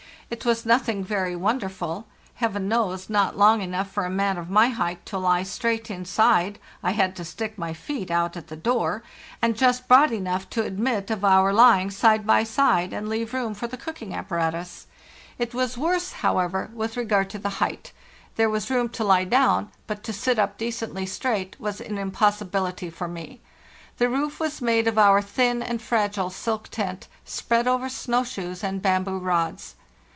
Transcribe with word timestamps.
It 0.33 0.45
was 0.45 0.65
nothing 0.65 1.03
very 1.03 1.35
wonderful, 1.35 1.87
WE 1.87 1.91
BUILD.OUR 1.91 2.05
FIRST 2.07 2.39
HUT 2.39 2.47
Heaven 2.47 2.67
knows, 2.69 3.09
not 3.09 3.37
long 3.37 3.61
enough 3.61 3.91
for 3.91 4.05
a 4.05 4.09
man 4.09 4.37
of 4.37 4.49
my 4.49 4.69
height 4.69 5.05
to 5.07 5.17
lie 5.17 5.43
straight 5.43 5.91
inside—I 5.91 6.91
had 6.91 7.17
to 7.17 7.25
stick 7.25 7.57
my 7.57 7.73
feet 7.73 8.09
out 8.09 8.37
at 8.37 8.47
the 8.47 8.55
door—and 8.55 9.57
just 9.57 9.89
broad 9.89 10.13
enough 10.13 10.49
to 10.51 10.63
admit 10.63 11.11
of 11.11 11.25
our 11.25 11.51
lying 11.51 11.91
side 11.91 12.25
by 12.25 12.45
side 12.45 12.93
and 12.93 13.09
leave 13.09 13.33
room 13.33 13.53
for 13.53 13.67
the 13.67 13.75
cooking 13.75 14.13
apparatus. 14.15 14.87
It 15.37 15.53
LANDEAL 15.53 15.59
LAST 15.59 15.73
391 15.73 15.89
was 15.89 15.91
worse, 15.91 16.11
however, 16.61 16.69
with 16.73 16.95
regard 16.95 17.29
to 17.31 17.37
the 17.37 17.55
height. 17.59 17.91
There 18.37 18.49
was 18.49 18.69
room 18.71 18.87
to 18.87 19.03
lie 19.03 19.25
down, 19.25 19.69
but 19.85 20.01
to 20.05 20.13
sit 20.13 20.39
up 20.39 20.57
decently 20.57 21.05
straight 21.07 21.59
was 21.59 21.81
an 21.81 21.97
impossibility 21.97 22.89
for 22.89 23.09
me. 23.09 23.41
The 23.97 24.07
roof 24.07 24.39
was 24.39 24.61
made 24.61 24.87
of 24.87 24.97
our 24.97 25.21
thin 25.21 25.61
and 25.61 25.81
fragile 25.81 26.29
silk 26.29 26.69
tent, 26.69 27.09
spread 27.25 27.67
over 27.67 27.89
snow 27.89 28.23
shoes 28.23 28.63
and 28.63 28.81
bamboo 28.81 29.17
rods. 29.19 29.75